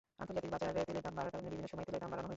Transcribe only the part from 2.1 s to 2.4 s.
বাড়ানো হয়েছে।